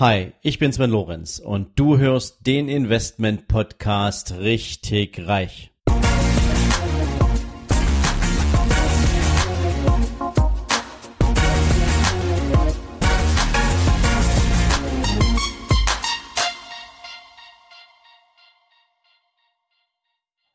Hi, 0.00 0.32
ich 0.42 0.58
bin 0.58 0.72
Sven 0.72 0.90
Lorenz 0.90 1.38
und 1.38 1.78
du 1.78 1.98
hörst 1.98 2.48
den 2.48 2.68
Investment 2.68 3.46
Podcast 3.46 4.34
richtig 4.40 5.24
reich. 5.24 5.70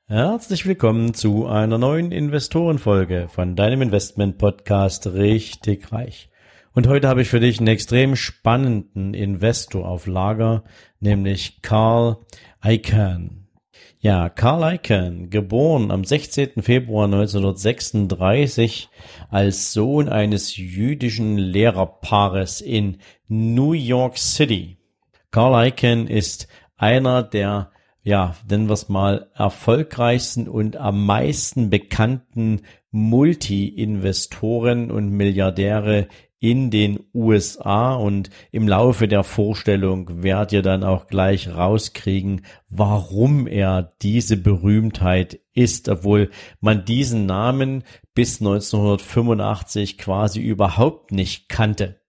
Herzlich 0.08 0.66
willkommen 0.66 1.14
zu 1.14 1.48
einer 1.48 1.78
neuen 1.78 2.12
Investorenfolge 2.12 3.30
von 3.30 3.56
deinem 3.56 3.84
Investment 3.84 4.38
Podcast 4.38 5.08
richtig 5.08 5.94
reich. 5.94 6.30
Und 6.80 6.88
heute 6.88 7.10
habe 7.10 7.24
ich 7.24 7.28
für 7.28 7.42
dich 7.42 7.60
einen 7.60 7.68
extrem 7.68 8.16
spannenden 8.16 9.14
Investor 9.14 9.86
auf 9.86 10.08
Lager, 10.08 10.64
nämlich 11.02 11.62
Carl 11.62 12.20
Icahn. 12.64 13.50
Ja, 14.00 14.30
Carl 14.30 14.76
Icahn, 14.76 15.30
geboren 15.30 15.92
am 15.92 16.06
16. 16.06 16.62
Februar 16.62 17.04
1936 17.04 18.88
als 19.30 19.74
Sohn 19.74 20.08
eines 20.08 20.56
jüdischen 20.56 21.38
Lehrerpaares 21.38 22.62
in 22.62 23.00
New 23.28 23.74
York 23.74 24.18
City. 24.18 24.78
Carl 25.32 25.68
Icahn 25.68 26.08
ist 26.08 26.48
einer 26.78 27.24
der 27.24 27.72
ja, 28.04 28.36
nennen 28.50 28.70
wir 28.70 28.74
es 28.74 28.88
mal, 28.88 29.30
erfolgreichsten 29.36 30.48
und 30.48 30.78
am 30.78 31.06
meisten 31.06 31.70
bekannten 31.70 32.62
Multi-Investoren 32.92 34.90
und 34.90 35.12
Milliardäre 35.12 36.08
in 36.40 36.72
den 36.72 37.00
USA 37.14 37.96
und 37.96 38.30
im 38.52 38.68
Laufe 38.68 39.08
der 39.08 39.24
Vorstellung 39.24 40.24
werdet 40.24 40.54
ihr 40.54 40.62
dann 40.62 40.84
auch 40.84 41.08
gleich 41.08 41.50
rauskriegen, 41.50 42.46
warum 42.70 43.46
er 43.46 43.94
diese 44.02 44.38
Berühmtheit 44.38 45.40
ist, 45.54 45.90
obwohl 45.90 46.30
man 46.62 46.86
diesen 46.86 47.26
Namen 47.26 47.84
bis 48.14 48.40
1985 48.40 49.98
quasi 49.98 50.40
überhaupt 50.40 51.12
nicht 51.12 51.50
kannte. 51.50 52.00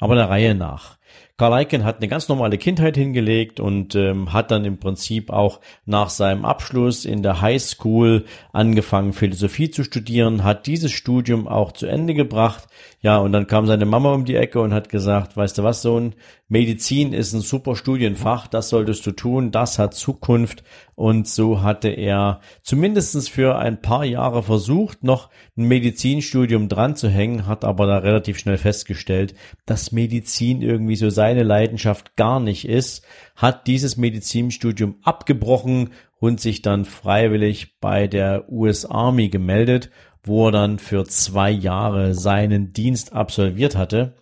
Aber 0.00 0.16
der 0.16 0.28
Reihe 0.28 0.54
nach. 0.54 0.97
Karl 1.38 1.62
Icahn 1.62 1.84
hat 1.84 1.98
eine 1.98 2.08
ganz 2.08 2.28
normale 2.28 2.58
Kindheit 2.58 2.96
hingelegt 2.96 3.60
und 3.60 3.94
ähm, 3.94 4.32
hat 4.32 4.50
dann 4.50 4.64
im 4.64 4.78
Prinzip 4.78 5.30
auch 5.30 5.60
nach 5.86 6.10
seinem 6.10 6.44
Abschluss 6.44 7.04
in 7.04 7.22
der 7.22 7.40
High 7.40 7.62
School 7.62 8.24
angefangen, 8.52 9.12
Philosophie 9.12 9.70
zu 9.70 9.84
studieren, 9.84 10.42
hat 10.42 10.66
dieses 10.66 10.90
Studium 10.90 11.46
auch 11.46 11.70
zu 11.70 11.86
Ende 11.86 12.14
gebracht. 12.14 12.66
Ja, 13.00 13.18
und 13.18 13.30
dann 13.30 13.46
kam 13.46 13.68
seine 13.68 13.86
Mama 13.86 14.12
um 14.12 14.24
die 14.24 14.34
Ecke 14.34 14.60
und 14.60 14.74
hat 14.74 14.88
gesagt, 14.88 15.36
weißt 15.36 15.58
du 15.58 15.62
was, 15.62 15.82
Sohn, 15.82 16.14
Medizin 16.48 17.12
ist 17.12 17.34
ein 17.34 17.42
super 17.42 17.76
Studienfach, 17.76 18.48
das 18.48 18.70
solltest 18.70 19.06
du 19.06 19.12
tun, 19.12 19.52
das 19.52 19.78
hat 19.78 19.94
Zukunft. 19.94 20.64
Und 20.96 21.28
so 21.28 21.62
hatte 21.62 21.88
er 21.88 22.40
zumindestens 22.62 23.28
für 23.28 23.56
ein 23.56 23.80
paar 23.80 24.04
Jahre 24.04 24.42
versucht, 24.42 25.04
noch 25.04 25.28
ein 25.56 25.68
Medizinstudium 25.68 26.68
dran 26.68 26.96
zu 26.96 27.08
hängen, 27.08 27.46
hat 27.46 27.64
aber 27.64 27.86
da 27.86 27.98
relativ 27.98 28.38
schnell 28.38 28.58
festgestellt, 28.58 29.34
dass 29.64 29.92
Medizin 29.92 30.60
irgendwie 30.60 30.96
so 30.96 31.10
seine 31.28 31.42
Leidenschaft 31.42 32.16
gar 32.16 32.40
nicht 32.40 32.66
ist, 32.66 33.04
hat 33.36 33.66
dieses 33.66 33.98
Medizinstudium 33.98 34.96
abgebrochen 35.02 35.90
und 36.20 36.40
sich 36.40 36.62
dann 36.62 36.86
freiwillig 36.86 37.78
bei 37.80 38.06
der 38.06 38.50
US 38.50 38.86
Army 38.86 39.28
gemeldet, 39.28 39.90
wo 40.22 40.48
er 40.48 40.52
dann 40.52 40.78
für 40.78 41.04
zwei 41.04 41.50
Jahre 41.50 42.14
seinen 42.14 42.72
Dienst 42.72 43.12
absolviert 43.12 43.76
hatte. 43.76 44.14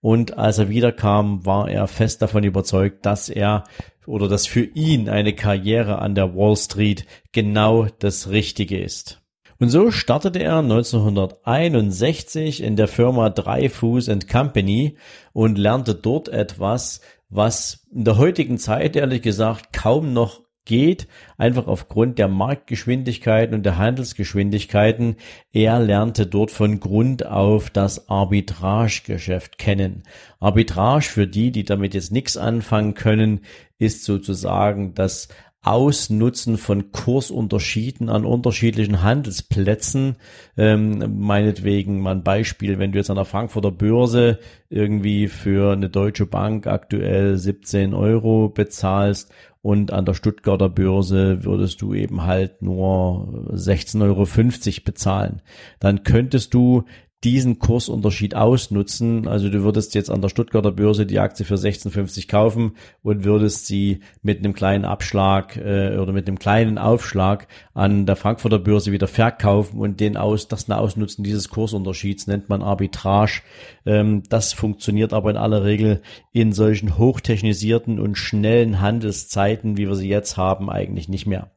Und 0.00 0.38
als 0.38 0.56
er 0.56 0.70
wiederkam, 0.70 1.44
war 1.44 1.68
er 1.68 1.86
fest 1.86 2.22
davon 2.22 2.44
überzeugt, 2.44 3.04
dass 3.04 3.28
er 3.28 3.64
oder 4.06 4.26
dass 4.26 4.46
für 4.46 4.64
ihn 4.64 5.10
eine 5.10 5.34
Karriere 5.34 5.98
an 5.98 6.14
der 6.14 6.34
Wall 6.34 6.56
Street 6.56 7.04
genau 7.32 7.88
das 7.98 8.30
Richtige 8.30 8.80
ist. 8.80 9.20
Und 9.64 9.70
so 9.70 9.90
startete 9.90 10.40
er 10.40 10.58
1961 10.58 12.62
in 12.62 12.76
der 12.76 12.86
Firma 12.86 13.30
Dreyfus 13.30 14.10
Company 14.30 14.98
und 15.32 15.56
lernte 15.56 15.94
dort 15.94 16.28
etwas, 16.28 17.00
was 17.30 17.86
in 17.90 18.04
der 18.04 18.18
heutigen 18.18 18.58
Zeit 18.58 18.94
ehrlich 18.94 19.22
gesagt 19.22 19.72
kaum 19.72 20.12
noch 20.12 20.42
geht, 20.66 21.08
einfach 21.38 21.66
aufgrund 21.66 22.18
der 22.18 22.28
Marktgeschwindigkeiten 22.28 23.54
und 23.54 23.62
der 23.62 23.78
Handelsgeschwindigkeiten. 23.78 25.16
Er 25.54 25.80
lernte 25.80 26.26
dort 26.26 26.50
von 26.50 26.78
Grund 26.78 27.24
auf 27.24 27.70
das 27.70 28.10
Arbitragegeschäft 28.10 29.56
kennen. 29.56 30.02
Arbitrage 30.40 31.06
für 31.06 31.26
die, 31.26 31.52
die 31.52 31.64
damit 31.64 31.94
jetzt 31.94 32.12
nichts 32.12 32.36
anfangen 32.36 32.92
können, 32.92 33.40
ist 33.78 34.04
sozusagen 34.04 34.92
das 34.92 35.28
Ausnutzen 35.64 36.58
von 36.58 36.92
Kursunterschieden 36.92 38.08
an 38.08 38.24
unterschiedlichen 38.24 39.02
Handelsplätzen. 39.02 40.16
Ähm, 40.56 41.18
meinetwegen 41.18 42.00
mal 42.00 42.12
ein 42.12 42.22
Beispiel, 42.22 42.78
wenn 42.78 42.92
du 42.92 42.98
jetzt 42.98 43.10
an 43.10 43.16
der 43.16 43.24
Frankfurter 43.24 43.70
Börse 43.70 44.38
irgendwie 44.68 45.28
für 45.28 45.72
eine 45.72 45.88
deutsche 45.88 46.26
Bank 46.26 46.66
aktuell 46.66 47.38
17 47.38 47.94
Euro 47.94 48.48
bezahlst 48.48 49.32
und 49.64 49.94
an 49.94 50.04
der 50.04 50.12
Stuttgarter 50.12 50.68
Börse 50.68 51.42
würdest 51.44 51.80
du 51.80 51.94
eben 51.94 52.24
halt 52.24 52.60
nur 52.60 53.48
16,50 53.54 54.02
Euro 54.02 54.84
bezahlen. 54.84 55.40
Dann 55.80 56.02
könntest 56.04 56.52
du 56.52 56.84
diesen 57.24 57.58
Kursunterschied 57.58 58.34
ausnutzen. 58.34 59.26
Also 59.26 59.48
du 59.48 59.62
würdest 59.62 59.94
jetzt 59.94 60.10
an 60.10 60.20
der 60.20 60.28
Stuttgarter 60.28 60.70
Börse 60.70 61.06
die 61.06 61.18
Aktie 61.18 61.46
für 61.46 61.54
16,50 61.54 62.28
kaufen 62.28 62.76
und 63.02 63.24
würdest 63.24 63.66
sie 63.66 64.00
mit 64.22 64.38
einem 64.38 64.52
kleinen 64.52 64.84
Abschlag 64.84 65.56
äh, 65.56 65.96
oder 65.96 66.12
mit 66.12 66.28
einem 66.28 66.38
kleinen 66.38 66.76
Aufschlag 66.76 67.48
an 67.72 68.04
der 68.04 68.16
Frankfurter 68.16 68.58
Börse 68.58 68.92
wieder 68.92 69.08
verkaufen 69.08 69.80
und 69.80 70.00
den 70.00 70.16
aus, 70.16 70.48
das 70.48 70.70
Ausnutzen 70.70 71.24
dieses 71.24 71.48
Kursunterschieds 71.48 72.26
nennt 72.26 72.48
man 72.48 72.62
Arbitrage. 72.62 73.42
Ähm, 73.86 74.22
das 74.28 74.52
funktioniert 74.52 75.12
aber 75.12 75.30
in 75.30 75.36
aller 75.36 75.64
Regel 75.64 76.02
in 76.32 76.52
solchen 76.52 76.98
hochtechnisierten 76.98 77.98
und 77.98 78.16
schnellen 78.16 78.80
Handelszeiten, 78.80 79.76
wie 79.76 79.88
wir 79.88 79.94
sie 79.94 80.08
jetzt 80.08 80.36
haben, 80.36 80.68
eigentlich 80.68 81.08
nicht 81.08 81.26
mehr. 81.26 81.50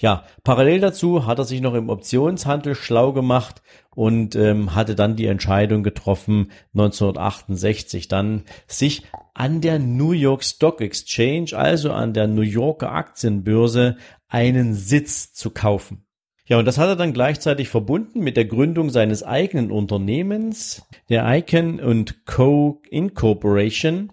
Ja, 0.00 0.24
parallel 0.44 0.78
dazu 0.78 1.26
hat 1.26 1.40
er 1.40 1.44
sich 1.44 1.60
noch 1.60 1.74
im 1.74 1.88
Optionshandel 1.88 2.76
schlau 2.76 3.12
gemacht 3.12 3.62
und 3.98 4.36
ähm, 4.36 4.76
hatte 4.76 4.94
dann 4.94 5.16
die 5.16 5.26
Entscheidung 5.26 5.82
getroffen, 5.82 6.52
1968 6.72 8.06
dann 8.06 8.44
sich 8.68 9.02
an 9.34 9.60
der 9.60 9.80
New 9.80 10.12
York 10.12 10.44
Stock 10.44 10.80
Exchange, 10.80 11.50
also 11.54 11.90
an 11.90 12.12
der 12.12 12.28
New 12.28 12.42
Yorker 12.42 12.92
Aktienbörse, 12.92 13.96
einen 14.28 14.74
Sitz 14.74 15.32
zu 15.32 15.50
kaufen. 15.50 16.06
Ja, 16.46 16.60
und 16.60 16.64
das 16.64 16.78
hat 16.78 16.86
er 16.86 16.94
dann 16.94 17.12
gleichzeitig 17.12 17.70
verbunden 17.70 18.20
mit 18.20 18.36
der 18.36 18.44
Gründung 18.44 18.90
seines 18.90 19.24
eigenen 19.24 19.72
Unternehmens, 19.72 20.86
der 21.08 21.26
Icon 21.36 22.04
Co. 22.24 22.80
Incorporation. 22.90 24.12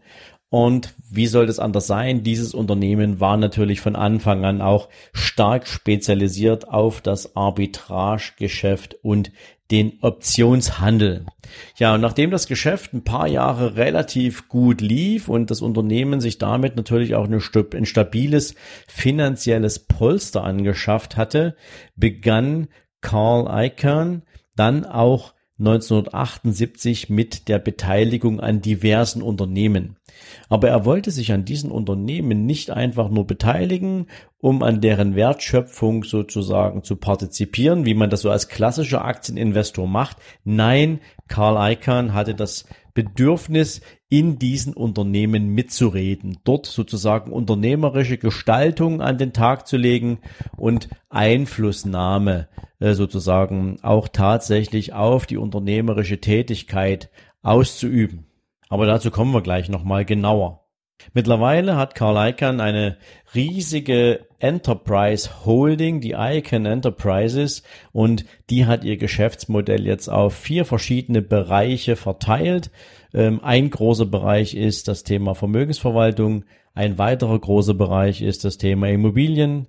Und 0.50 0.94
wie 1.10 1.28
soll 1.28 1.48
das 1.48 1.60
anders 1.60 1.88
sein? 1.88 2.24
Dieses 2.24 2.54
Unternehmen 2.54 3.20
war 3.20 3.36
natürlich 3.36 3.82
von 3.82 3.96
Anfang 3.96 4.46
an 4.46 4.62
auch 4.62 4.90
stark 5.12 5.68
spezialisiert 5.68 6.70
auf 6.70 7.02
das 7.02 7.36
Arbitragegeschäft 7.36 8.96
und 9.02 9.32
den 9.72 9.98
Optionshandel. 10.02 11.26
Ja, 11.78 11.96
und 11.96 12.02
nachdem 12.02 12.30
das 12.30 12.48
Geschäft 12.48 12.94
ein 12.94 13.04
paar 13.04 13.28
Jahre 13.28 13.76
relativ 13.76 14.48
gut 14.48 14.82
lief 14.82 15.28
und 15.28 15.50
das 15.50 15.62
Unternehmen 15.62 16.22
sich 16.22 16.38
damit 16.38 16.76
natürlich 16.76 17.16
auch 17.16 17.28
ein 17.28 17.86
stabiles 17.86 18.56
finanzielles 18.88 19.80
Polster 19.80 20.44
angeschafft 20.44 21.18
hatte, 21.18 21.56
begann 21.96 22.68
Carl 23.02 23.66
Icahn 23.66 24.24
dann 24.56 24.86
auch 24.86 25.35
1978 25.58 27.10
mit 27.10 27.48
der 27.48 27.60
Beteiligung 27.60 28.42
an 28.42 28.62
diversen 28.62 29.22
Unternehmen. 29.22 29.96
Aber 30.50 30.68
er 30.68 30.84
wollte 30.84 31.12
sich 31.12 31.32
an 31.32 31.46
diesen 31.46 31.72
Unternehmen 31.72 32.46
nicht 32.46 32.72
einfach 32.72 33.10
nur 33.10 33.26
beteiligen, 33.26 34.08
um 34.42 34.64
an 34.64 34.82
deren 34.82 35.16
Wertschöpfung 35.16 36.04
sozusagen 36.04 36.84
zu 36.84 36.98
partizipieren, 36.98 37.86
wie 37.86 37.94
man 37.94 38.10
das 38.10 38.22
so 38.22 38.30
als 38.30 38.50
klassischer 38.50 39.06
Aktieninvestor 39.06 39.88
macht. 39.88 40.18
Nein, 40.44 41.00
Karl 41.30 41.72
Icahn 41.72 42.14
hatte 42.14 42.36
das 42.36 42.66
Bedürfnis, 42.96 43.82
in 44.10 44.40
diesen 44.40 44.74
Unternehmen 44.74 45.50
mitzureden, 45.50 46.40
dort 46.46 46.66
sozusagen 46.66 47.32
unternehmerische 47.32 48.18
Gestaltung 48.18 49.02
an 49.02 49.18
den 49.18 49.34
Tag 49.34 49.68
zu 49.68 49.78
legen 49.78 50.20
und 50.58 50.88
Einflussnahme 51.10 52.48
äh, 52.80 52.94
sozusagen 52.94 53.78
auch 53.84 54.08
tatsächlich 54.08 54.94
auf 54.94 55.26
die 55.26 55.38
unternehmerische 55.38 56.22
Tätigkeit 56.22 57.12
auszuüben. 57.44 58.26
Aber 58.70 58.86
dazu 58.86 59.12
kommen 59.12 59.34
wir 59.34 59.42
gleich 59.42 59.70
nochmal 59.70 60.06
genauer. 60.06 60.65
Mittlerweile 61.14 61.76
hat 61.76 61.96
Carl 61.96 62.30
Icahn 62.30 62.60
eine 62.60 62.98
riesige 63.34 64.28
Enterprise 64.40 65.46
Holding, 65.46 66.02
die 66.02 66.16
Icahn 66.18 66.66
Enterprises, 66.66 67.64
und 67.92 68.26
die 68.50 68.66
hat 68.66 68.84
ihr 68.84 68.98
Geschäftsmodell 68.98 69.86
jetzt 69.86 70.08
auf 70.10 70.36
vier 70.36 70.66
verschiedene 70.66 71.22
Bereiche 71.22 71.96
verteilt. 71.96 72.72
Ähm, 73.14 73.40
ein 73.44 73.70
großer 73.70 74.06
Bereich 74.06 74.56
ist 74.56 74.88
das 74.88 75.04
Thema 75.04 75.36
Vermögensverwaltung, 75.36 76.46
ein 76.74 76.98
weiterer 76.98 77.40
großer 77.40 77.74
Bereich 77.74 78.22
ist 78.22 78.44
das 78.44 78.58
Thema 78.58 78.90
Immobilien 78.90 79.68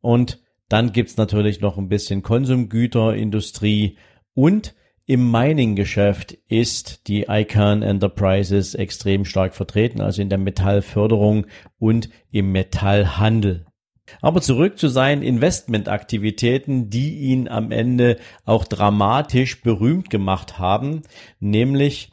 und 0.00 0.40
dann 0.68 0.92
gibt's 0.92 1.16
natürlich 1.16 1.60
noch 1.60 1.76
ein 1.78 1.88
bisschen 1.88 2.22
Konsumgüterindustrie 2.22 3.98
und 4.34 4.74
im 5.06 5.30
Mining-Geschäft 5.30 6.36
ist 6.48 7.06
die 7.06 7.26
Icon 7.28 7.82
Enterprises 7.82 8.74
extrem 8.74 9.24
stark 9.24 9.54
vertreten, 9.54 10.00
also 10.00 10.20
in 10.20 10.28
der 10.28 10.38
Metallförderung 10.38 11.46
und 11.78 12.10
im 12.32 12.50
Metallhandel. 12.50 13.66
Aber 14.20 14.40
zurück 14.40 14.78
zu 14.78 14.88
seinen 14.88 15.22
Investmentaktivitäten, 15.22 16.90
die 16.90 17.18
ihn 17.18 17.48
am 17.48 17.70
Ende 17.70 18.18
auch 18.44 18.64
dramatisch 18.64 19.62
berühmt 19.62 20.10
gemacht 20.10 20.58
haben, 20.58 21.02
nämlich 21.38 22.12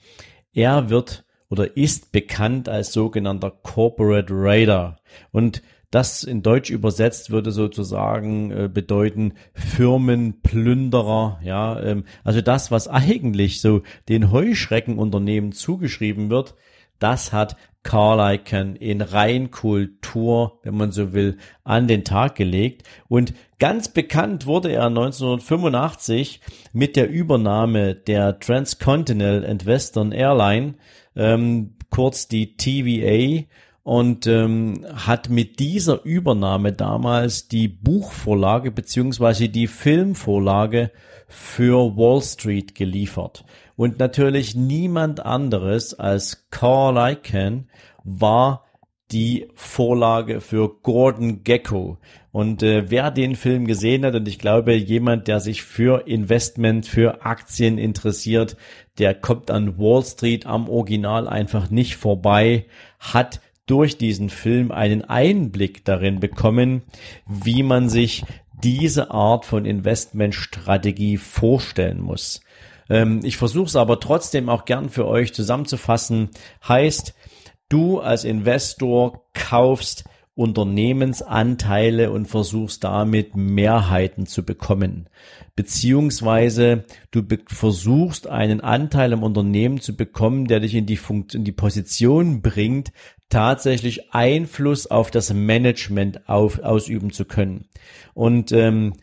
er 0.54 0.90
wird 0.90 1.26
oder 1.50 1.76
ist 1.78 2.12
bekannt 2.12 2.70
als 2.70 2.94
sogenannter 2.94 3.52
Corporate 3.52 4.32
Raider. 4.32 4.98
Und 5.32 5.62
das 5.94 6.24
in 6.24 6.42
Deutsch 6.42 6.72
übersetzt 6.72 7.30
würde 7.30 7.52
sozusagen 7.52 8.50
äh, 8.50 8.68
bedeuten 8.68 9.36
Firmenplünderer, 9.54 11.40
ja, 11.44 11.80
ähm, 11.82 12.06
also 12.24 12.42
das, 12.42 12.72
was 12.72 12.88
eigentlich 12.88 13.62
so 13.62 13.84
den 14.10 14.32
Heuschreckenunternehmen 14.32 15.52
zugeschrieben 15.52 16.32
wird, 16.32 16.56
das 16.98 17.32
hat 17.32 17.58
Carl 17.84 18.36
Icahn 18.36 18.76
in 18.76 19.02
Reinkultur, 19.02 20.60
wenn 20.64 20.76
man 20.76 20.92
so 20.92 21.14
will, 21.14 21.38
an 21.64 21.88
den 21.88 22.04
Tag 22.04 22.36
gelegt. 22.36 22.88
Und 23.08 23.36
ganz 23.60 23.90
bekannt 23.90 24.48
wurde 24.48 24.72
er 24.72 24.88
1985 24.88 26.42
mit 26.72 26.96
der 26.96 27.08
Übernahme 27.08 27.94
der 27.94 28.40
Transcontinental 28.40 29.46
and 29.46 29.68
Western 29.68 30.12
Airline, 30.12 30.76
ähm, 31.16 31.76
kurz 31.92 32.28
die 32.28 32.58
TVA, 32.58 33.46
und 33.84 34.28
ähm, 34.28 34.86
hat 34.94 35.30
mit 35.30 35.60
dieser 35.60 36.04
Übernahme 36.04 36.72
damals 36.72 37.50
die 37.50 37.68
Buchvorlage 37.68 38.72
beziehungsweise 38.72 39.50
die 39.50 39.68
Filmvorlage 39.68 40.92
für 41.28 41.98
Wall 41.98 42.22
Street 42.22 42.76
geliefert. 42.76 43.44
Und 43.76 44.00
natürlich 44.00 44.56
niemand 44.56 45.26
anderes 45.26 45.94
als 45.94 46.48
Carl 46.50 47.14
Icahn 47.14 47.70
war 48.04 48.64
die 49.12 49.48
Vorlage 49.54 50.42
für 50.42 50.70
Gordon 50.82 51.44
Gecko. 51.44 51.98
Und 52.32 52.64
äh, 52.64 52.90
wer 52.90 53.12
den 53.12 53.36
Film 53.36 53.68
gesehen 53.68 54.06
hat, 54.06 54.16
und 54.16 54.28
ich 54.28 54.40
glaube, 54.40 54.74
jemand, 54.74 55.28
der 55.28 55.40
sich 55.40 55.62
für 55.62 56.08
Investment, 56.08 56.86
für 56.88 57.26
Aktien 57.26 57.78
interessiert, 57.78 58.58
der 58.98 59.14
kommt 59.14 59.52
an 59.52 59.78
Wall 59.78 60.04
Street 60.04 60.46
am 60.46 60.70
Original 60.70 61.28
einfach 61.28 61.70
nicht 61.70 61.96
vorbei, 61.96 62.66
hat 63.00 63.42
durch 63.66 63.98
diesen 63.98 64.30
Film 64.30 64.72
einen 64.72 65.04
Einblick 65.04 65.86
darin 65.86 66.20
bekommen, 66.20 66.84
wie 67.28 67.64
man 67.64 67.90
sich 67.90 68.24
diese 68.64 69.12
Art 69.12 69.46
von 69.46 69.66
Investmentstrategie 69.66 71.18
vorstellen 71.18 72.02
muss. 72.02 72.42
Ähm, 72.90 73.22
ich 73.24 73.38
versuche 73.38 73.68
es 73.68 73.76
aber 73.76 74.00
trotzdem 74.00 74.50
auch 74.50 74.66
gern 74.66 74.90
für 74.90 75.08
euch 75.08 75.34
zusammenzufassen. 75.34 76.30
Heißt, 76.68 77.14
du 77.70 78.00
als 78.00 78.24
Investor 78.24 79.26
kaufst 79.34 80.06
Unternehmensanteile 80.36 82.10
und 82.12 82.28
versuchst 82.28 82.84
damit 82.84 83.36
Mehrheiten 83.36 84.26
zu 84.26 84.44
bekommen. 84.44 85.08
Beziehungsweise 85.56 86.86
du 87.12 87.22
versuchst 87.48 88.28
einen 88.28 88.60
Anteil 88.60 89.12
im 89.12 89.22
Unternehmen 89.22 89.80
zu 89.80 89.96
bekommen, 89.96 90.48
der 90.48 90.60
dich 90.60 90.74
in 90.74 90.88
die, 90.88 90.98
Funkt 90.98 91.36
in 91.36 91.44
die 91.44 91.52
Position 91.52 92.42
bringt, 92.42 92.92
tatsächlich 93.30 94.14
Einfluss 94.14 94.88
auf 94.88 95.12
das 95.12 95.32
Management 95.34 96.28
auf, 96.28 96.60
ausüben 96.60 97.12
zu 97.12 97.26
können. 97.26 97.66
Und 98.16 98.52
ähm, 98.52 98.94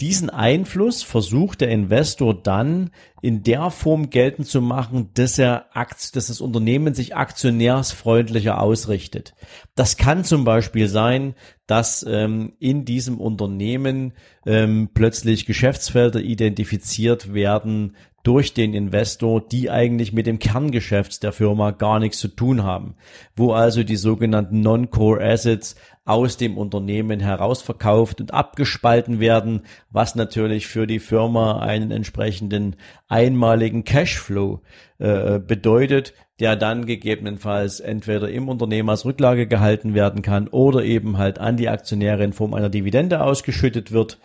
diesen 0.00 0.28
Einfluss 0.28 1.02
versucht 1.02 1.60
der 1.60 1.68
Investor 1.68 2.34
dann 2.42 2.90
in 3.24 3.42
der 3.42 3.70
Form 3.70 4.10
geltend 4.10 4.48
zu 4.48 4.60
machen, 4.60 5.08
dass 5.14 5.38
er 5.38 5.70
dass 5.72 6.10
das 6.10 6.42
Unternehmen 6.42 6.92
sich 6.92 7.16
aktionärsfreundlicher 7.16 8.60
ausrichtet. 8.60 9.34
Das 9.74 9.96
kann 9.96 10.24
zum 10.24 10.44
Beispiel 10.44 10.88
sein, 10.88 11.34
dass 11.66 12.04
ähm, 12.06 12.52
in 12.58 12.84
diesem 12.84 13.18
Unternehmen 13.18 14.12
ähm, 14.44 14.90
plötzlich 14.92 15.46
Geschäftsfelder 15.46 16.20
identifiziert 16.20 17.32
werden, 17.32 17.96
durch 18.24 18.54
den 18.54 18.72
Investor, 18.72 19.46
die 19.46 19.70
eigentlich 19.70 20.14
mit 20.14 20.26
dem 20.26 20.38
Kerngeschäft 20.38 21.22
der 21.22 21.32
Firma 21.32 21.70
gar 21.72 22.00
nichts 22.00 22.18
zu 22.18 22.28
tun 22.28 22.64
haben, 22.64 22.96
wo 23.36 23.52
also 23.52 23.84
die 23.84 23.96
sogenannten 23.96 24.62
Non-Core 24.62 25.22
Assets 25.22 25.76
aus 26.06 26.38
dem 26.38 26.56
Unternehmen 26.56 27.20
herausverkauft 27.20 28.20
und 28.22 28.32
abgespalten 28.32 29.20
werden, 29.20 29.62
was 29.90 30.14
natürlich 30.14 30.66
für 30.66 30.86
die 30.86 30.98
Firma 30.98 31.60
einen 31.60 31.90
entsprechenden 31.90 32.76
einmaligen 33.14 33.84
Cashflow 33.84 34.60
äh, 34.98 35.38
bedeutet, 35.38 36.14
der 36.40 36.56
dann 36.56 36.84
gegebenenfalls 36.84 37.78
entweder 37.78 38.28
im 38.28 38.48
Unternehmen 38.48 38.90
als 38.90 39.04
Rücklage 39.04 39.46
gehalten 39.46 39.94
werden 39.94 40.20
kann 40.22 40.48
oder 40.48 40.82
eben 40.82 41.16
halt 41.16 41.38
an 41.38 41.56
die 41.56 41.68
Aktionäre 41.68 42.24
in 42.24 42.32
Form 42.32 42.54
einer 42.54 42.70
Dividende 42.70 43.22
ausgeschüttet 43.22 43.92
wird. 43.92 44.18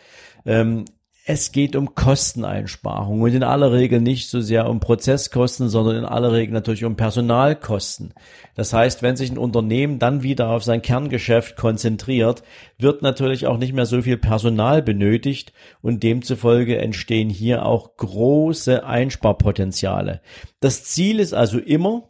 Ähm, 0.44 0.86
es 1.26 1.52
geht 1.52 1.76
um 1.76 1.94
Kosteneinsparungen 1.94 3.22
und 3.22 3.34
in 3.34 3.44
aller 3.44 3.72
Regel 3.72 4.02
nicht 4.02 4.30
so 4.30 4.42
sehr 4.42 4.68
um 4.68 4.80
Prozesskosten, 4.80 5.70
sondern 5.70 5.98
in 5.98 6.06
aller 6.06 6.32
Regel 6.32 6.54
natürlich 6.54 6.86
um 6.86 6.96
Personalkosten. 6.96 8.16
Das 8.56 8.74
heißt, 8.74 9.04
wenn 9.04 9.16
sich 9.16 9.30
ein 9.30 9.38
Unternehmen 9.38 10.00
dann 10.00 10.24
wieder 10.24 10.50
auf 10.50 10.64
sein 10.64 10.82
Kerngeschäft 10.82 11.56
konzentriert, 11.56 12.42
wird 12.80 13.04
natürlich 13.04 13.46
auch 13.46 13.58
nicht 13.58 13.74
mehr 13.74 13.86
so 13.86 14.02
viel 14.02 14.18
Personal 14.18 14.82
benötigt 14.82 15.54
und 15.82 16.02
demzufolge 16.02 16.80
entstehen 16.80 17.30
hier 17.30 17.64
auch 17.64 17.96
große 17.98 18.84
Einsparpotenziale. 18.84 20.22
Das 20.62 20.84
Ziel 20.86 21.20
ist 21.20 21.34
also 21.34 21.60
immer, 21.60 22.09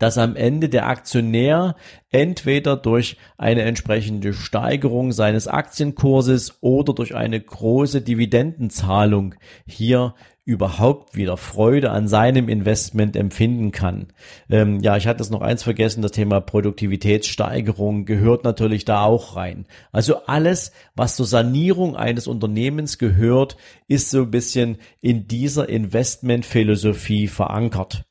dass 0.00 0.18
am 0.18 0.34
Ende 0.34 0.68
der 0.68 0.88
Aktionär 0.88 1.76
entweder 2.10 2.76
durch 2.76 3.18
eine 3.36 3.62
entsprechende 3.62 4.32
Steigerung 4.32 5.12
seines 5.12 5.46
Aktienkurses 5.46 6.56
oder 6.62 6.94
durch 6.94 7.14
eine 7.14 7.38
große 7.38 8.00
Dividendenzahlung 8.00 9.34
hier 9.66 10.14
überhaupt 10.46 11.16
wieder 11.16 11.36
Freude 11.36 11.90
an 11.90 12.08
seinem 12.08 12.48
Investment 12.48 13.14
empfinden 13.14 13.72
kann. 13.72 14.08
Ähm, 14.48 14.80
ja, 14.80 14.96
ich 14.96 15.06
hatte 15.06 15.22
es 15.22 15.28
noch 15.28 15.42
eins 15.42 15.62
vergessen, 15.62 16.00
das 16.00 16.12
Thema 16.12 16.40
Produktivitätssteigerung 16.40 18.06
gehört 18.06 18.42
natürlich 18.42 18.86
da 18.86 19.04
auch 19.04 19.36
rein. 19.36 19.66
Also 19.92 20.24
alles, 20.26 20.72
was 20.96 21.14
zur 21.14 21.26
Sanierung 21.26 21.94
eines 21.94 22.26
Unternehmens 22.26 22.96
gehört, 22.96 23.58
ist 23.86 24.10
so 24.10 24.22
ein 24.22 24.30
bisschen 24.30 24.78
in 25.02 25.28
dieser 25.28 25.68
Investmentphilosophie 25.68 27.28
verankert. 27.28 28.06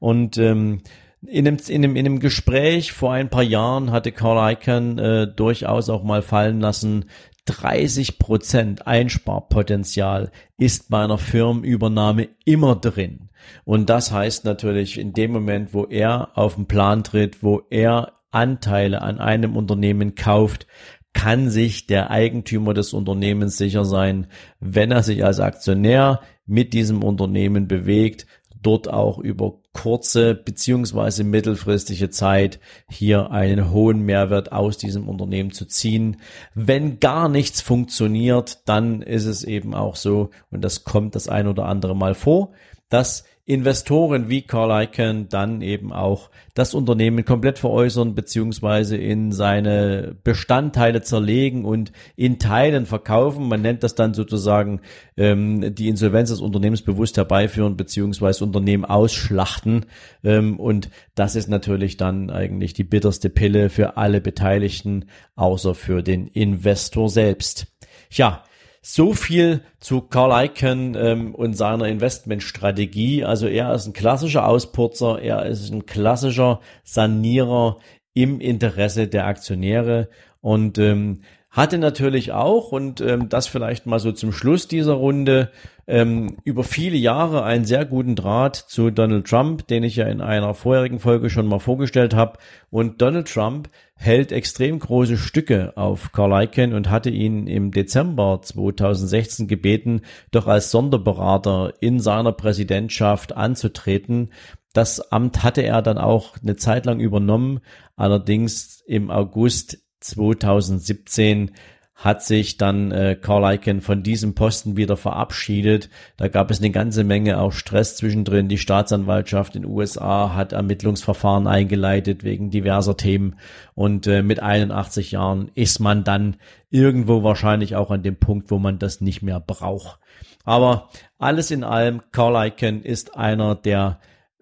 Und 0.00 0.36
ähm, 0.36 0.82
in 1.26 1.46
einem, 1.46 1.58
in, 1.68 1.84
einem, 1.84 1.96
in 1.96 2.06
einem 2.06 2.20
Gespräch 2.20 2.92
vor 2.92 3.12
ein 3.12 3.28
paar 3.28 3.42
Jahren 3.42 3.90
hatte 3.90 4.12
Carl 4.12 4.52
Icahn 4.52 4.98
äh, 4.98 5.26
durchaus 5.26 5.90
auch 5.90 6.04
mal 6.04 6.22
fallen 6.22 6.60
lassen, 6.60 7.06
30 7.46 8.18
Prozent 8.18 8.86
Einsparpotenzial 8.86 10.30
ist 10.58 10.90
bei 10.90 11.02
einer 11.02 11.18
Firmenübernahme 11.18 12.28
immer 12.44 12.76
drin. 12.76 13.30
Und 13.64 13.88
das 13.88 14.12
heißt 14.12 14.44
natürlich, 14.44 14.98
in 14.98 15.12
dem 15.12 15.32
Moment, 15.32 15.72
wo 15.72 15.84
er 15.84 16.36
auf 16.36 16.56
den 16.56 16.66
Plan 16.66 17.04
tritt, 17.04 17.42
wo 17.42 17.62
er 17.70 18.12
Anteile 18.30 19.00
an 19.00 19.18
einem 19.18 19.56
Unternehmen 19.56 20.14
kauft, 20.14 20.66
kann 21.14 21.48
sich 21.48 21.86
der 21.86 22.10
Eigentümer 22.10 22.74
des 22.74 22.92
Unternehmens 22.92 23.56
sicher 23.56 23.84
sein, 23.84 24.26
wenn 24.60 24.90
er 24.90 25.02
sich 25.02 25.24
als 25.24 25.40
Aktionär 25.40 26.20
mit 26.46 26.74
diesem 26.74 27.02
Unternehmen 27.02 27.66
bewegt, 27.66 28.26
dort 28.62 28.88
auch 28.88 29.18
über 29.18 29.54
kurze 29.72 30.34
beziehungsweise 30.34 31.24
mittelfristige 31.24 32.10
Zeit 32.10 32.58
hier 32.88 33.30
einen 33.30 33.70
hohen 33.70 34.00
Mehrwert 34.00 34.52
aus 34.52 34.78
diesem 34.78 35.08
Unternehmen 35.08 35.52
zu 35.52 35.66
ziehen. 35.66 36.16
Wenn 36.54 37.00
gar 37.00 37.28
nichts 37.28 37.60
funktioniert, 37.60 38.68
dann 38.68 39.02
ist 39.02 39.26
es 39.26 39.44
eben 39.44 39.74
auch 39.74 39.96
so, 39.96 40.30
und 40.50 40.62
das 40.62 40.84
kommt 40.84 41.14
das 41.14 41.28
ein 41.28 41.46
oder 41.46 41.66
andere 41.66 41.94
Mal 41.94 42.14
vor, 42.14 42.52
dass 42.88 43.24
Investoren 43.48 44.28
wie 44.28 44.42
Carl 44.42 44.84
Icahn 44.84 45.30
dann 45.30 45.62
eben 45.62 45.90
auch 45.90 46.28
das 46.52 46.74
Unternehmen 46.74 47.24
komplett 47.24 47.58
veräußern 47.58 48.14
beziehungsweise 48.14 48.98
in 48.98 49.32
seine 49.32 50.14
Bestandteile 50.22 51.00
zerlegen 51.00 51.64
und 51.64 51.90
in 52.14 52.38
Teilen 52.38 52.84
verkaufen. 52.84 53.48
Man 53.48 53.62
nennt 53.62 53.82
das 53.82 53.94
dann 53.94 54.12
sozusagen 54.12 54.82
ähm, 55.16 55.74
die 55.74 55.88
Insolvenz 55.88 56.28
des 56.28 56.42
Unternehmens 56.42 56.82
bewusst 56.82 57.16
herbeiführen 57.16 57.78
beziehungsweise 57.78 58.44
Unternehmen 58.44 58.84
ausschlachten. 58.84 59.86
Ähm, 60.22 60.60
und 60.60 60.90
das 61.14 61.34
ist 61.34 61.48
natürlich 61.48 61.96
dann 61.96 62.28
eigentlich 62.28 62.74
die 62.74 62.84
bitterste 62.84 63.30
Pille 63.30 63.70
für 63.70 63.96
alle 63.96 64.20
Beteiligten, 64.20 65.06
außer 65.36 65.74
für 65.74 66.02
den 66.02 66.26
Investor 66.26 67.08
selbst. 67.08 67.66
Ja, 68.10 68.42
so 68.90 69.12
viel 69.12 69.60
zu 69.80 70.00
Carl 70.00 70.46
Icahn 70.46 70.94
ähm, 70.94 71.34
und 71.34 71.52
seiner 71.52 71.88
Investmentstrategie. 71.88 73.22
Also 73.22 73.46
er 73.46 73.74
ist 73.74 73.86
ein 73.86 73.92
klassischer 73.92 74.48
Ausputzer, 74.48 75.20
er 75.20 75.44
ist 75.44 75.70
ein 75.70 75.84
klassischer 75.84 76.60
Sanierer 76.84 77.76
im 78.14 78.40
Interesse 78.40 79.06
der 79.06 79.26
Aktionäre 79.26 80.08
und 80.40 80.78
ähm, 80.78 81.20
hatte 81.58 81.78
natürlich 81.78 82.30
auch, 82.30 82.70
und 82.70 83.00
ähm, 83.00 83.28
das 83.28 83.48
vielleicht 83.48 83.84
mal 83.84 83.98
so 83.98 84.12
zum 84.12 84.32
Schluss 84.32 84.68
dieser 84.68 84.92
Runde, 84.92 85.50
ähm, 85.88 86.36
über 86.44 86.62
viele 86.62 86.96
Jahre 86.96 87.42
einen 87.42 87.64
sehr 87.64 87.84
guten 87.84 88.14
Draht 88.14 88.54
zu 88.54 88.90
Donald 88.90 89.26
Trump, 89.26 89.66
den 89.66 89.82
ich 89.82 89.96
ja 89.96 90.06
in 90.06 90.20
einer 90.20 90.54
vorherigen 90.54 91.00
Folge 91.00 91.30
schon 91.30 91.48
mal 91.48 91.58
vorgestellt 91.58 92.14
habe. 92.14 92.38
Und 92.70 93.02
Donald 93.02 93.26
Trump 93.26 93.70
hält 93.96 94.30
extrem 94.30 94.78
große 94.78 95.16
Stücke 95.16 95.72
auf 95.76 96.12
Carl 96.12 96.44
Icahn 96.44 96.74
und 96.74 96.90
hatte 96.90 97.10
ihn 97.10 97.48
im 97.48 97.72
Dezember 97.72 98.40
2016 98.40 99.48
gebeten, 99.48 100.02
doch 100.30 100.46
als 100.46 100.70
Sonderberater 100.70 101.72
in 101.80 101.98
seiner 101.98 102.32
Präsidentschaft 102.32 103.36
anzutreten. 103.36 104.30
Das 104.74 105.10
Amt 105.10 105.42
hatte 105.42 105.62
er 105.62 105.82
dann 105.82 105.98
auch 105.98 106.36
eine 106.40 106.54
Zeit 106.54 106.86
lang 106.86 107.00
übernommen, 107.00 107.58
allerdings 107.96 108.80
im 108.86 109.10
August 109.10 109.87
2017 110.00 111.52
hat 111.98 112.22
sich 112.22 112.56
dann 112.56 112.92
äh, 112.92 113.16
Carl 113.20 113.56
Icahn 113.56 113.80
von 113.80 114.04
diesem 114.04 114.36
Posten 114.36 114.76
wieder 114.76 114.96
verabschiedet. 114.96 115.90
Da 116.16 116.28
gab 116.28 116.52
es 116.52 116.60
eine 116.60 116.70
ganze 116.70 117.02
Menge 117.02 117.40
auch 117.40 117.50
Stress 117.50 117.96
zwischendrin. 117.96 118.48
Die 118.48 118.56
Staatsanwaltschaft 118.56 119.56
in 119.56 119.62
den 119.62 119.70
USA 119.72 120.32
hat 120.32 120.52
Ermittlungsverfahren 120.52 121.48
eingeleitet 121.48 122.22
wegen 122.22 122.50
diverser 122.50 122.96
Themen. 122.96 123.34
Und 123.74 124.06
äh, 124.06 124.22
mit 124.22 124.40
81 124.40 125.10
Jahren 125.10 125.50
ist 125.56 125.80
man 125.80 126.04
dann 126.04 126.36
irgendwo 126.70 127.24
wahrscheinlich 127.24 127.74
auch 127.74 127.90
an 127.90 128.04
dem 128.04 128.16
Punkt, 128.16 128.52
wo 128.52 128.60
man 128.60 128.78
das 128.78 129.00
nicht 129.00 129.22
mehr 129.22 129.40
braucht. 129.40 129.98
Aber 130.44 130.90
alles 131.18 131.50
in 131.50 131.64
allem, 131.64 132.02
Carl 132.12 132.46
Icahn 132.46 132.82
ist 132.82 133.16
einer 133.16 133.56
der 133.56 133.98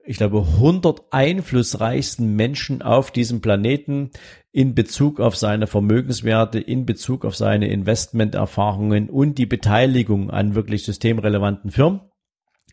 ich 0.08 0.18
glaube, 0.18 0.38
100 0.38 1.02
einflussreichsten 1.10 2.36
Menschen 2.36 2.80
auf 2.80 3.10
diesem 3.10 3.40
Planeten 3.40 4.10
in 4.56 4.75
Bezug 4.75 5.20
auf 5.20 5.36
seine 5.36 5.66
Vermögenswerte, 5.66 6.58
in 6.58 6.86
Bezug 6.86 7.26
auf 7.26 7.36
seine 7.36 7.68
Investmenterfahrungen 7.68 9.10
und 9.10 9.36
die 9.36 9.44
Beteiligung 9.44 10.30
an 10.30 10.54
wirklich 10.54 10.82
systemrelevanten 10.86 11.70
Firmen. 11.70 12.00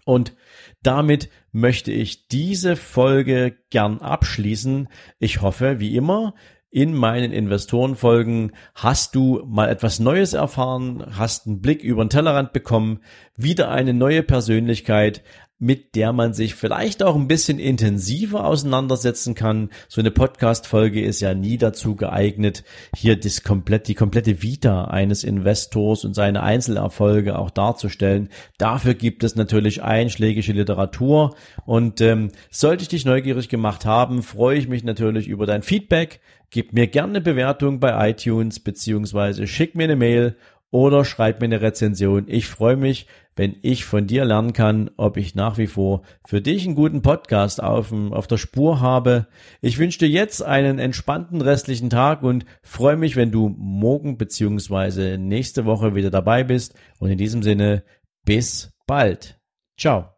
Und 0.06 0.34
damit 0.82 1.28
möchte 1.52 1.92
ich 1.92 2.30
diese 2.30 2.78
Folge 2.78 3.58
gern 3.70 3.98
abschließen. 3.98 4.88
Ich 5.20 5.42
hoffe, 5.42 5.82
wie 5.82 5.98
immer, 5.98 6.36
in 6.70 6.96
meinen 6.96 7.34
Investorenfolgen 7.34 8.54
hast 8.76 9.14
du 9.14 9.44
mal 9.46 9.68
etwas 9.68 10.00
Neues 10.00 10.32
erfahren, 10.32 11.06
hast 11.18 11.48
einen 11.48 11.60
Blick 11.60 11.84
über 11.84 12.06
den 12.06 12.10
Tellerrand 12.10 12.54
bekommen, 12.54 13.02
wieder 13.36 13.70
eine 13.72 13.94
neue 13.94 14.24
Persönlichkeit, 14.24 15.22
mit 15.60 15.96
der 15.96 16.12
man 16.12 16.34
sich 16.34 16.56
vielleicht 16.56 17.04
auch 17.04 17.16
ein 17.16 17.28
bisschen 17.28 17.58
intensiver 17.58 18.46
auseinandersetzen 18.46 19.34
kann. 19.34 19.70
So 19.88 20.02
eine 20.02 20.12
Podcast-Folge 20.12 21.02
ist 21.02 21.22
ja 21.22 21.34
nie 21.34 21.58
dazu 21.58 21.96
geeignet, 21.96 22.64
hier 22.96 23.18
das 23.18 23.44
komplett, 23.44 23.88
die 23.88 23.96
komplette 23.96 24.42
Vita 24.42 24.86
eines 24.86 25.24
Investors 25.24 26.04
und 26.04 26.16
seine 26.16 26.44
Einzelerfolge 26.44 27.40
auch 27.40 27.50
darzustellen. 27.50 28.30
Dafür 28.58 28.94
gibt 28.94 29.24
es 29.24 29.36
natürlich 29.36 29.84
einschlägige 29.84 30.52
Literatur 30.54 31.36
und 31.66 32.02
ähm, 32.02 32.32
sollte 32.50 32.84
ich 32.84 32.90
dich 32.90 33.06
neugierig 33.06 33.48
gemacht 33.48 33.86
haben, 33.86 34.22
freue 34.22 34.58
ich 34.58 34.68
mich 34.68 34.84
natürlich 34.84 35.28
über 35.28 35.46
dein 35.46 35.64
Feedback. 35.64 36.20
Gib 36.50 36.72
mir 36.72 36.86
gerne 36.86 37.14
eine 37.14 37.22
Bewertung 37.22 37.80
bei 37.80 38.12
iTunes 38.12 38.60
beziehungsweise 38.60 39.48
schick 39.48 39.74
mir 39.74 39.86
eine 39.86 39.96
Mail 39.96 40.36
oder 40.74 41.06
schreib 41.06 41.40
mir 41.40 41.46
eine 41.46 41.62
Rezension. 41.62 42.26
Ich 42.28 42.48
freue 42.48 42.76
mich, 42.76 43.06
wenn 43.36 43.56
ich 43.62 43.86
von 43.86 44.08
dir 44.08 44.26
lernen 44.26 44.54
kann, 44.54 44.90
ob 44.98 45.18
ich 45.18 45.36
nach 45.36 45.60
wie 45.60 45.68
vor 45.68 46.02
für 46.26 46.42
dich 46.42 46.66
einen 46.66 46.74
guten 46.74 47.04
Podcast 47.04 47.62
auf, 47.62 47.94
auf 47.94 48.26
der 48.26 48.38
Spur 48.38 48.82
habe. 48.82 49.28
Ich 49.62 49.78
wünsche 49.78 50.00
dir 50.00 50.10
jetzt 50.10 50.42
einen 50.42 50.80
entspannten 50.80 51.42
restlichen 51.42 51.92
Tag 51.92 52.24
und 52.24 52.46
freue 52.64 52.98
mich, 52.98 53.16
wenn 53.16 53.30
du 53.30 53.50
morgen 53.56 54.18
beziehungsweise 54.18 55.20
nächste 55.20 55.66
Woche 55.66 55.94
wieder 55.94 56.10
dabei 56.10 56.44
bist. 56.44 56.74
Und 56.98 57.12
in 57.12 57.20
diesem 57.20 57.44
Sinne, 57.44 57.84
bis 58.26 58.72
bald. 58.88 59.40
Ciao. 59.80 60.13